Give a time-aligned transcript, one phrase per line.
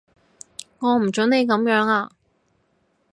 [0.79, 2.11] 我唔準你噉樣啊